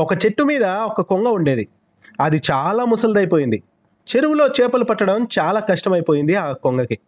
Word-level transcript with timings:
ఒక 0.00 0.12
చెట్టు 0.12 0.42
మీద 0.42 0.64
ఒక 0.64 1.00
కొంగ 1.00 1.26
ఉండేది. 1.28 1.68
అది 2.20 2.42
చాలా 2.50 2.84
ముసలిదైపోయింది. 2.84 3.62
చెరువులో 4.16 4.46
చేపలు 4.46 4.84
పట్టడం 4.84 5.26
చాలా 5.38 5.60
కష్టమైపోయింది 5.60 6.34
ఆ 6.34 6.52
కొంగకి. 6.52 6.98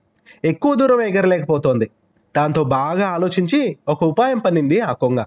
ఎక్కువ 0.45 0.75
దూరం 0.75 1.00
ఎగరలేకపోతోంది. 1.00 1.91
దాంతో 2.36 2.65
బాగా 2.65 3.08
ఆలోచించి 3.08 3.76
ఒక 3.89 4.05
ఉపాయం 4.05 4.39
పన్నింది 4.39 4.81
ఆ 4.81 4.92
కొంగ. 4.92 5.25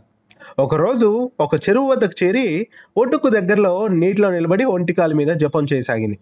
ఒకరోజు 0.60 1.32
ఒక 1.40 1.56
చెరువు 1.56 1.92
వద్దకు 1.92 2.26
చేరి 2.26 2.68
ఒడ్డుకు 2.98 3.30
దగ్గరలో 3.30 3.88
నీటిలో 3.88 4.32
నిలబడి 4.32 4.64
ఒంటికాల 4.64 5.14
మీద 5.14 5.28
జపం 5.28 5.66
చేయసాగింది. 5.74 6.20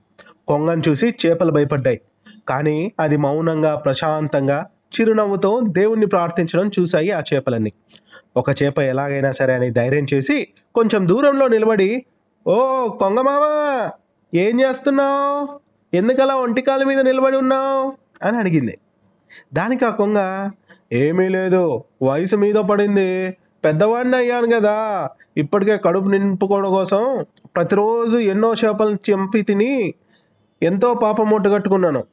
కొంగను 0.47 0.81
చూసి 0.89 1.15
చేపలు 1.25 1.51
భయపడ్డాయి. 1.51 2.01
కానీ 2.47 2.91
అది 2.99 3.17
మౌనంగా 3.17 3.75
ప్రశాంతంగా 3.75 4.67
చిరునవ్వుతో 5.01 5.61
దేవుణ్ణి 5.67 6.05
ప్రార్థించడం 6.05 6.71
చూశాయి 6.79 7.11
ఆ 7.11 7.21
చేపలన్నీ. 7.33 7.71
ఒక 8.37 8.63
చేప 8.63 8.79
ఎలాగైనా 8.79 9.31
సరే 9.31 9.53
అని 9.53 9.71
ధైర్యం 9.71 10.05
చేసి 10.13 10.47
కొంచెం 10.75 11.07
దూరంలో 11.07 11.47
నిలబడి 11.47 12.05
ఓ 12.47 12.87
కొంగమామ 12.89 13.43
ఏం 14.33 14.61
చేస్తున్నావు? 14.61 15.59
ఎందుకలా 15.93 16.35
ఒంటికాల 16.35 16.83
మీద 16.83 16.99
నిలబడి 16.99 17.37
ఉన్నావు? 17.37 17.93
అని 18.23 18.37
అడిగింది. 18.37 18.77
దానికి 19.53 19.85
ఆ 19.85 19.89
కొంగ 19.89 20.49
ఏమీ 20.93 21.29
లేదు 21.29 21.83
వయసు 22.03 22.35
మీద 22.35 22.55
పడింది. 22.55 23.37
పెద్దవాడిని 23.65 24.15
అయ్యాను 24.15 24.47
కదా 24.47 25.09
ఇప్పటికే 25.37 25.77
కడుపు 25.77 26.09
నింపుకోవడం 26.09 26.69
కోసం 26.69 27.25
ప్రతిరోజు 27.55 28.17
ఎన్నో 28.17 28.53
చేపలు 28.53 28.97
చంపి 29.11 29.41
తిని 29.41 29.93
ఎంతో 30.63 30.93
పాపం 30.93 31.29
మూట 31.29 31.47
కట్టుకున్నాను. 31.47 32.03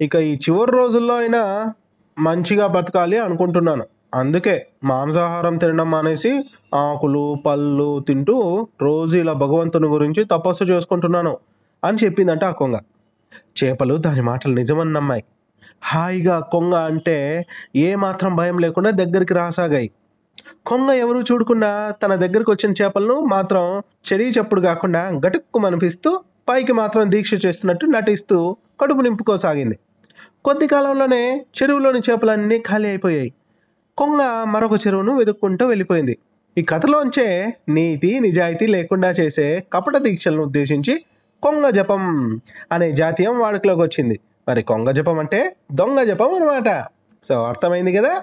ఇక 0.00 0.14
ఈ 0.16 0.34
చివరి 0.34 0.72
రోజుల్లో 0.72 1.16
అయినా 1.16 1.72
మంచిగా 2.18 2.66
బతకాలి 2.66 3.18
అనుకుంటున్నాను. 3.18 3.84
అందుకే 4.14 4.66
మాంసాహారం 4.84 5.56
తినడం 5.56 5.90
మానేసి 5.90 6.44
ఆకులు 6.74 7.42
పళ్ళు 7.46 8.04
తింటూ 8.08 8.68
రోజు 8.82 9.16
ఇలా 9.16 9.32
భగవంతుని 9.32 9.86
గురించి 9.86 10.24
తపస్సు 10.24 10.64
చేసుకుంటున్నాను 10.64 11.38
అని 11.84 11.98
చెప్పిందంట 12.04 12.44
ఆ 12.44 12.50
కొంగ. 12.50 12.76
చేపలు 13.58 13.96
దాని 13.96 14.20
మాటలు 14.20 14.54
నిజమని 14.54 14.92
నమ్మాయి. 14.92 15.24
హాయిగా 15.82 16.40
కొంగ 16.40 16.74
అంటే 16.74 17.46
ఏమాత్రం 17.76 18.36
భయం 18.36 18.58
లేకుండా 18.58 18.90
దగ్గరికి 18.90 19.34
రాసాగాయి. 19.34 19.90
కొంగ 20.66 20.90
ఎవరు 20.90 21.20
చూడకుండా 21.20 21.94
తన 22.02 22.14
దగ్గరకు 22.14 22.52
వచ్చిన 22.52 22.72
చేపలను 22.82 23.20
మాత్రం 23.20 23.82
చెడి 24.06 24.30
చప్పుడు 24.30 24.60
కాకుండా 24.60 25.20
గటుక్కు 25.26 25.58
మనిపిస్తూ 25.58 26.10
పైకి 26.48 26.72
మాత్రం 26.72 27.10
దీక్ష 27.10 27.46
చేస్తున్నట్టు 27.46 27.86
నటిస్తూ 27.86 28.56
కడుపు 28.80 29.00
నింపుకోసాగింది. 29.00 29.76
కొద్ది 30.44 30.66
కాలంలోనే 30.66 31.22
చెరువులోని 31.56 32.00
చేపలన్నీ 32.10 32.58
ఖాళీ 32.58 32.88
అయిపోయాయి. 32.88 33.30
కొంగ 33.98 34.44
మరొక 34.44 34.72
చెరువును 34.72 35.18
వెతుక్కుంటూ 35.18 35.66
వెళ్ళిపోయింది. 35.66 36.18
ఈ 36.58 36.62
కథలోంచే 36.62 37.54
నీతి 37.68 38.20
నిజాయితీ 38.20 38.66
లేకుండా 38.66 39.10
చేసే 39.10 39.64
కపట 39.72 39.96
దీక్షలను 39.96 40.42
ఉద్దేశించి 40.42 41.04
కొంగ 41.42 41.70
జపం 41.70 42.02
అనే 42.72 42.92
జాతీయం 42.92 43.38
వాడుకలోకి 43.38 43.80
వచ్చింది. 43.80 44.20
మరి 44.48 44.62
కొంగ 44.62 44.90
జపం 44.90 45.18
అంటే 45.18 45.56
దొంగ 45.72 46.02
జపం 46.02 46.34
అనమాట 46.34 46.84
సో 47.22 47.44
అర్థమైంది 47.44 47.92
కదా? 47.92 48.22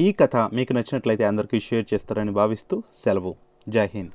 ఈ 0.00 0.12
కథ 0.12 0.36
మీకు 0.36 0.72
నచ్చినట్లయితే 0.72 1.24
అందరికీ 1.24 1.60
షేర్ 1.60 1.86
చేస్తారని 1.94 2.30
భావిస్తూ 2.30 2.82
సెలవు. 3.04 3.34
జై 3.68 3.88
హింద్. 3.94 4.10